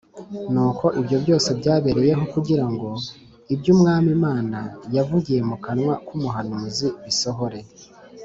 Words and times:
Nuko 0.53 0.85
ibyo 0.99 1.17
byose 1.23 1.49
byabereyeho 1.59 2.23
kugira 2.33 2.65
ngo 2.71 2.87
ibyo 3.53 3.69
Umwami 3.75 4.09
Imana 4.17 4.59
yavugiye 4.95 5.41
mu 5.49 5.57
kanwa 5.63 5.93
k’umuhanuzi 6.05 6.87
bisohore 7.05 7.59